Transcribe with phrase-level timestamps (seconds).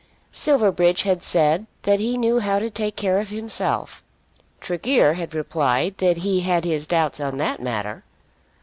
[0.31, 4.03] Silverbridge had said that he knew how to take care of himself.
[4.59, 8.03] Tregear had replied that he had his doubts on that matter.